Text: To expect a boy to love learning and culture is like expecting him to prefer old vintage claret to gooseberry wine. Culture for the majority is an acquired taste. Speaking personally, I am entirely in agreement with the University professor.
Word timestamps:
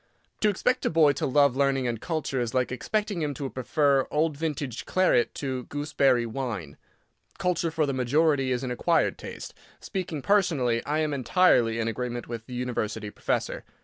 To 0.39 0.49
expect 0.49 0.83
a 0.83 0.89
boy 0.89 1.11
to 1.11 1.27
love 1.27 1.55
learning 1.55 1.87
and 1.87 2.01
culture 2.01 2.41
is 2.41 2.55
like 2.55 2.71
expecting 2.71 3.21
him 3.21 3.35
to 3.35 3.47
prefer 3.51 4.07
old 4.09 4.35
vintage 4.35 4.87
claret 4.87 5.35
to 5.35 5.65
gooseberry 5.65 6.25
wine. 6.25 6.75
Culture 7.37 7.69
for 7.69 7.85
the 7.85 7.93
majority 7.93 8.51
is 8.51 8.63
an 8.63 8.71
acquired 8.71 9.19
taste. 9.19 9.53
Speaking 9.79 10.23
personally, 10.23 10.83
I 10.87 11.01
am 11.01 11.13
entirely 11.13 11.77
in 11.77 11.87
agreement 11.87 12.27
with 12.27 12.47
the 12.47 12.55
University 12.55 13.11
professor. 13.11 13.63